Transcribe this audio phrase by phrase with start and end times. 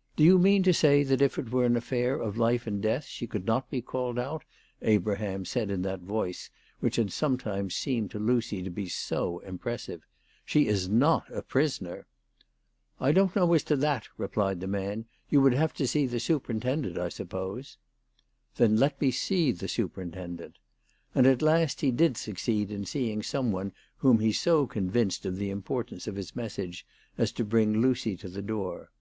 [0.16, 3.04] "Do you mean to say that if it were an affair of life and death
[3.06, 4.44] she could not be called out?"
[4.80, 10.06] Abraham asked in that voice which had sometimes seemed to Lucy to be so impressive."
[10.46, 12.06] She is not a prisoner!""
[13.00, 16.20] I don't know as to that," replied the man;" you would have to see the
[16.20, 17.76] superintendent, 1 suppose.""
[18.58, 20.58] Then let me see the superintendent."
[21.12, 25.24] And at last he did succeed in seeing some one whom he so con vinced
[25.24, 26.86] of the importance of his message
[27.18, 28.92] as to bring Lucy to the door.